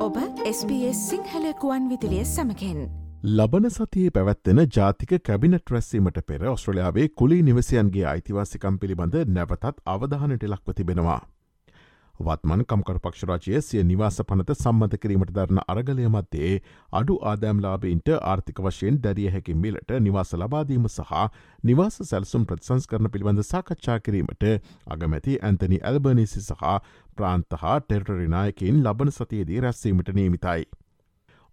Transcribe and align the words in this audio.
ඔබ 0.00 0.14
SBS 0.50 1.00
සිංහලකුවන් 1.08 1.88
විදිලිය 1.88 2.22
සමකෙන් 2.24 2.78
ලබන 3.30 3.66
සතියේ 3.74 4.12
පැවැත්වෙන 4.14 4.60
ජාතික 4.76 5.10
කැබිනට 5.26 5.72
රැස්සීමට 5.74 6.20
පෙර 6.30 6.46
ඔස්ට්‍රලයාාවේ 6.52 7.04
කුලි 7.20 7.40
නිවසියන්ගේ 7.48 8.06
අයිතිවාසිකම් 8.12 8.78
පිළිබඳ 8.84 9.18
නැවතත් 9.34 9.84
අවධානට 9.94 10.46
ලක්ව 10.48 10.76
තිබෙනවා. 10.78 11.18
වත්මන් 12.20 12.62
කම්කර 12.64 12.98
පක්ෂරාජය 12.98 13.60
සිය 13.62 13.82
නිවාස 13.82 14.18
පනත 14.22 14.54
සම්මත 14.54 14.96
කිරීමට 14.96 15.32
දරන 15.32 15.60
අරගලය 15.66 16.08
මත්තේ 16.08 16.50
අඩු 16.92 17.16
ආදෑම්ලාබීන්ට 17.24 18.10
ආර්ථික 18.12 18.60
වශයෙන් 18.60 18.98
දැරිය 19.02 19.30
හැකි 19.30 19.54
මිලට 19.56 19.94
නිවාස 20.00 20.34
ලබාදීම 20.34 20.88
සහ 20.88 21.14
නිවාස 21.64 21.96
සැල්සුම් 22.04 22.44
ප්‍රතිසංස් 22.46 22.86
කරන 22.86 23.10
පිළිබඳ 23.10 23.44
සාකච්ඡා 23.44 23.98
කිරීමට 24.00 24.46
අගමැති 24.88 25.38
ඇන්තනි 25.42 25.80
ඇල්බනිසි 25.84 26.42
සහ 26.42 26.76
ප්‍රාන්ත 27.16 27.58
හා 27.62 27.80
ටෙරටරිනායකින් 27.80 28.84
ලබන 28.84 29.12
සතියේදී 29.12 29.60
රැස්සීමට 29.60 30.14
නියමිතයි. 30.14 30.64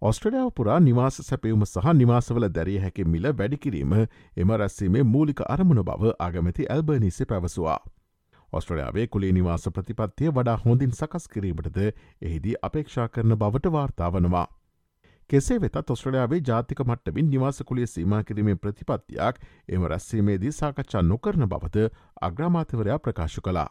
ඔස්ට්‍රඩාව 0.02 0.50
පුරා 0.54 0.80
නිවාස 0.82 1.22
සැපවුම 1.24 1.64
සහ 1.64 1.92
නිවාසවල 1.94 2.48
දැරිය 2.50 2.80
හැකි 2.80 3.04
මිල 3.06 3.32
වැඩිකිරීම 3.34 3.94
එම 4.36 4.58
රැස්සීමේ 4.60 5.06
මූලික 5.06 5.46
අරමුණ 5.48 5.82
බව 5.84 6.12
අගමැති 6.20 6.68
ඇල්බනිසි 6.68 7.26
පැවසවා. 7.26 7.80
ඔස්ට්‍රලයාාවේ 8.52 9.06
කුලේ 9.06 9.32
නිවාස 9.32 9.68
ප්‍රතිපත්තිය 9.74 10.30
වඩා 10.32 10.60
හොඳින් 10.64 10.92
සකස් 10.92 11.28
කිරීමටද 11.28 11.80
එහිදී 12.22 12.54
අපේක්ෂා 12.62 13.08
කරන 13.08 13.36
බවට 13.36 13.72
වාර්තාාවනවා. 13.72 14.46
කෙසේ 15.30 15.60
වෙතත් 15.60 15.90
ඔස්ට්‍රලයාාවේ 15.90 16.40
ජාතික 16.48 16.80
මට්ටමින් 16.84 17.30
නිවාස 17.30 17.62
කුලිය 17.66 17.86
සීම 17.86 18.14
කිරීමේ 18.28 18.56
ප්‍රතිපත්තියක් 18.56 19.42
එම 19.68 19.84
රැස්සීමේදී 19.84 20.52
සාකච්ඡා 20.52 21.02
නොකරන 21.02 21.48
බවද 21.48 21.84
අග්‍රාමාතවරයා 22.20 22.98
ප්‍රකාශ 22.98 23.38
කලා. 23.42 23.68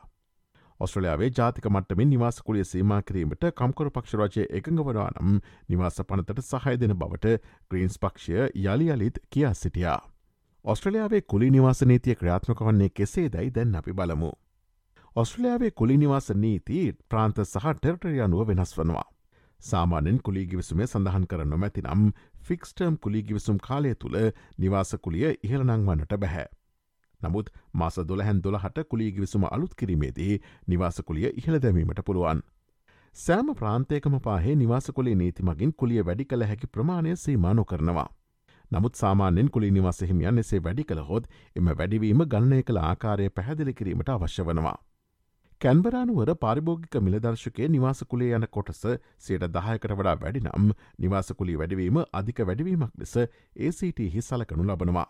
ඔස්ට්‍රලයාාවේ 0.79 1.31
ජාතික 1.37 1.65
මට්ටමින් 1.65 2.09
නිවාස 2.09 2.41
කුලිය 2.43 2.65
සීම 2.65 2.91
කිරීමට 3.05 3.49
කම්කර 3.55 3.89
පක්ෂරජය 3.91 4.45
එකඟ 4.59 4.83
වනවා 4.83 5.09
නම් 5.15 5.39
නිවාස 5.69 6.01
පනතට 6.09 6.45
සහය 6.45 6.77
දෙන 6.79 6.93
බවට 6.95 7.37
ග්‍රීන්ස් 7.71 7.99
පක්ෂය 7.99 8.49
යළි 8.65 8.91
අලිත් 8.91 9.17
කියා 9.29 9.53
සිටියා. 9.55 10.01
ඔස්ට්‍රලයාාවේ 10.65 11.21
කුලි 11.21 11.49
නිවාස 11.51 11.81
නීතිය 11.83 12.15
ක්‍රියාත්මක 12.15 12.61
වන්නේ 12.61 12.89
කෙසේ 12.91 13.29
දැයි 13.29 13.55
දැන් 13.55 13.75
අපි 13.75 13.93
බලමු. 13.93 14.31
ඔස්ට්‍රලයාාවේ 15.17 15.69
කුලිනිවාස 15.71 16.27
නීති 16.35 16.79
ප්‍රාන්ත 17.09 17.39
සහ 17.43 17.69
ටෙරටරියනුව 17.69 18.41
වෙනස් 18.47 18.73
වනවා. 18.77 19.05
සාමානෙන් 19.59 20.19
කුලීගිවිසුමේ 20.25 20.87
සඳහන් 20.87 21.23
කර 21.25 21.41
නොමැති 21.45 21.81
නම් 21.83 22.03
ෆික්ස්ටර්ම් 22.47 22.97
කුලීගිවිසුම් 22.97 23.57
කාලය 23.59 23.93
තුළ 23.95 24.17
නිවාසකුලිය 24.57 25.31
ඉහළනංවන්නට 25.43 26.13
බැහැ. 26.15 26.45
නමුත් 27.21 27.49
මාස 27.73 27.97
දොළහැන් 28.07 28.43
දොළහට 28.43 28.77
කුලීගිවිසුම 28.91 29.47
අලුත් 29.51 29.73
කිරීමේදී 29.75 30.37
නිවාසකුලිය 30.67 31.31
ඉහළ 31.33 31.59
දැමීමට 31.59 32.01
පුළුවන්. 32.05 32.43
සෑම 33.15 33.49
ප්‍රාන්තයකම 33.55 34.17
පාහේ 34.21 34.55
නිවාසකොලේ 34.55 35.15
නීති 35.15 35.43
මගින් 35.43 35.73
කුලිය 35.73 36.01
වැඩි 36.01 36.25
කළ 36.25 36.43
හැකි 36.43 36.69
ප්‍රමාණය 36.69 37.15
සීමානො 37.17 37.65
කරනවා. 37.65 38.09
නමුත් 38.71 38.95
සාමාන්‍යෙන් 38.95 39.49
කුලි 39.49 39.71
නිවාස 39.71 40.01
හිමියන් 40.03 40.37
එසේ 40.37 40.61
වැඩි 40.63 40.83
කළහොත් 40.83 41.31
එම 41.55 41.73
වැඩිවීම 41.73 42.21
ගණනය 42.25 42.61
කළ 42.63 42.83
ආකාරය 42.83 43.29
පැහැදිලි 43.31 43.73
කිරීමට 43.73 44.09
අවශ්‍ය 44.09 44.43
වනවා. 44.43 44.77
කැන්බරානුවර 45.61 46.29
පාරිභෝගික 46.35 46.95
මිලදර්ශකය 46.99 47.67
නිවාසකුලේ 47.67 48.33
යන 48.37 48.43
කොටස 48.49 48.81
සයට 49.19 49.45
දහයකට 49.49 49.93
වඩා 49.93 50.13
වැඩි 50.17 50.41
නම් 50.41 50.67
නිවාසකුලි 50.99 51.55
වැඩවීම 51.57 51.97
අධික 52.13 52.41
වැඩවීමක් 52.41 52.91
ලෙස 52.95 53.15
ACT 53.17 54.01
හි 54.07 54.21
සලකනු 54.21 54.65
ලබනවා. 54.65 55.07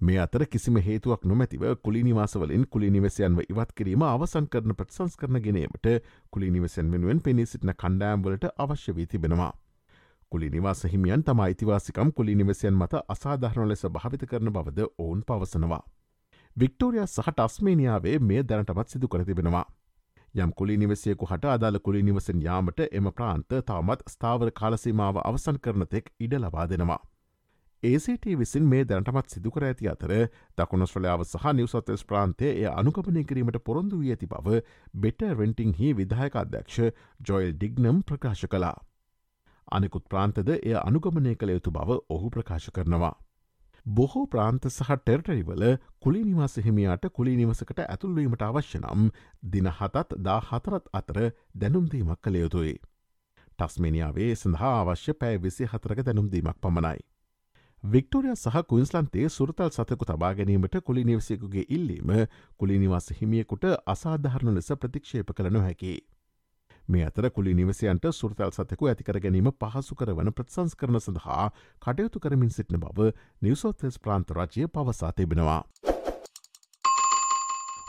මේ 0.00 0.18
අතර 0.18 0.46
කිසිම 0.46 0.78
හේතුවක් 0.78 1.24
නොමැතිව 1.24 1.66
කුලි 1.82 2.02
නිවාසවලින් 2.02 2.64
කුලි 2.66 2.90
නිවසයන්ව 2.90 3.44
ඉවත් 3.44 3.74
කිරීම 3.74 4.04
අවසන් 4.04 4.48
කරන 4.48 4.74
ප්‍රසංස් 4.74 5.16
කරන 5.16 5.42
ගෙනීමට 5.42 5.90
කුලි 6.32 6.50
නිවසන් 6.50 6.90
වෙනුවෙන් 6.90 7.20
පෙනී 7.20 7.46
සිටින 7.46 7.74
කණ්ඩෑම්වලට 7.74 8.48
අවශ්‍ය 8.58 8.96
වී 8.96 9.06
තිබෙනවා. 9.06 9.52
කුලි 10.32 10.50
නිවාස 10.50 10.84
හිමියන් 10.86 11.22
තම 11.24 11.40
අයිතිවාසිකම් 11.40 12.10
කුලි 12.12 12.34
නිවසයන් 12.34 12.74
මත 12.74 13.04
අසාධහරණ 13.08 13.68
ලෙස 13.68 13.86
භාවිත 13.90 14.26
කරන 14.26 14.52
බවද 14.52 14.90
ඔවුන් 14.98 15.22
පවසනවා. 15.22 15.84
වික්ටෝරිය 16.60 17.06
සහ 17.06 17.28
ටස්මේනියාවේ 17.30 18.18
මේ 18.20 18.42
දැනටමත් 18.44 18.88
සිදු 18.88 19.08
කර 19.08 19.24
තිබෙනවා. 19.24 19.66
යම් 20.34 20.52
කුලි 20.52 20.76
නිවසයකු 20.76 21.26
හට 21.26 21.44
අදාළ 21.50 21.78
කුලි 21.80 22.02
නිවසෙන් 22.02 22.42
යාමට 22.42 22.80
එම 22.92 23.10
ප්‍රාන්ත 23.12 23.54
තවමත් 23.60 24.02
ස්ථාවර 24.08 24.50
කාලසීමාව 24.52 25.20
අවසන් 25.22 25.58
කරනතෙක් 25.58 26.10
ඉඩ 26.20 26.34
ලබා 26.38 26.66
දෙනවා. 26.66 26.98
ACT 27.82 28.26
විසින් 28.38 28.64
මේ 28.64 28.84
දැනටමත් 28.84 29.28
සිදුකර 29.28 29.64
ඇති 29.64 29.88
අතර 29.88 30.14
දකුණස්්‍රලයාාව 30.58 31.22
සහ 31.24 31.46
නිවසතස් 31.52 32.04
ප්‍රාන්තය 32.04 32.50
එය 32.52 32.66
අනුකපනය 32.72 33.24
කිරීමට 33.24 33.60
පොරොන්දු 33.64 34.00
වී 34.00 34.10
ඇති 34.10 34.26
බව 34.26 34.58
බෙට 34.96 35.22
රෙන්ටිං 35.34 35.72
හි 35.74 35.94
විදායක 35.94 36.36
අධ්‍යක්ෂ 36.36 36.80
ජොයිල් 37.22 37.54
ඩිග්නම් 37.54 38.02
ප්‍රකාශ 38.02 38.44
කලා. 38.48 38.74
අනෙකුත් 39.68 40.08
ප්‍රාන්තද 40.08 40.52
එය 40.58 40.76
අනුගමනය 40.76 41.36
කළ 41.36 41.50
යුතු 41.50 41.70
බව 41.70 42.02
ඔහු 42.10 42.30
ප්‍රකාශ 42.30 42.70
කරනවා. 42.72 43.14
බොහෝ 43.88 44.26
ප්‍රාන්ත 44.26 44.64
සහ 44.68 44.90
ටෙරටරිවල 44.94 45.64
කුලි 46.00 46.22
නිවාස 46.24 46.56
හිමියාට 46.58 47.04
කුලි 47.10 47.34
නිවසකට 47.36 47.78
ඇතුල්වීමට 47.84 48.42
අවශ්‍ය 48.42 48.80
නම් 48.80 49.04
දින 49.52 49.68
හතත් 49.70 50.18
දා 50.20 50.40
හතරත් 50.42 50.90
අතර 50.92 51.20
දැනුම්දීමක් 51.54 52.20
කළ 52.20 52.36
යුතුයි. 52.36 52.74
ටස්මේනියාවේ 53.58 54.32
සඳහා 54.34 54.74
අවශ්‍ය 54.80 55.14
පෑ 55.14 55.38
විසි 55.38 55.70
හතරක 55.72 56.02
දැනුම්දීමක් 56.02 56.60
පමණයි. 56.60 57.00
වික්ටෝරිය 57.84 58.36
සහ 58.36 58.60
කුයින්ස්ලන්තේ 58.68 59.28
සුරතල් 59.30 59.70
සතකු 59.70 60.04
තබා 60.04 60.34
ගැනීමට 60.34 60.78
කුලි 60.82 61.04
නිවසයකුගේ 61.04 61.66
ඉල්ලීම 61.70 62.14
කුලි 62.58 62.78
නිවාස 62.78 63.10
හිමියකුට 63.12 63.64
අසාධහරණ 63.86 64.54
ලෙස 64.54 64.72
ප්‍රතික්ෂේප 64.74 65.30
කළ 65.32 65.50
නොහැකි. 65.50 65.94
මේ 66.88 67.04
අතර 67.04 67.30
කුලි 67.30 67.54
නිවසයන්ට 67.54 68.12
සුරතල් 68.12 68.50
සතෙකු 68.50 68.86
ඇතිකර 68.86 69.20
ගැනීම 69.20 69.50
පහසු 69.54 69.94
කරවන 69.94 70.32
ප්‍රත්සංස් 70.32 70.74
කරන 70.74 71.00
සඳහා 71.00 71.50
කටයුතු 71.82 72.20
කරමින් 72.20 72.50
සිටින 72.50 72.80
බව 72.80 73.12
නිවසෝතෙස් 73.42 73.98
ප්‍රාන්තරාජය 73.98 74.68
පවසා 74.68 75.12
තිබෙනවා. 75.12 75.64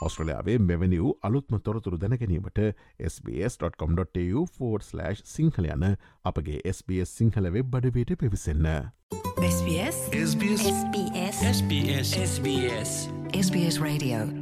ඔස්ට්‍රලයාාවේ 0.02 0.58
මෙවැනි 0.62 1.04
වූ 1.04 1.20
අලුත්ම 1.24 1.60
තොරතුරු 1.64 2.02
දැනගැනීමට 2.02 2.60
SBS.com.tu4/ 3.08 5.16
සිංහල 5.26 5.66
යන 5.68 5.96
අපගේ 6.26 6.60
SBS 6.74 7.18
සිංහල 7.18 7.54
වෙබ් 7.54 7.72
බඩවයට 7.72 8.20
පිවිසන්න. 8.20 8.68
SBS 9.46 9.98
SBS 10.20 10.68
SBS 11.46 12.14
SBS 12.20 12.92
SBS 13.38 13.82
Radio 13.82 14.39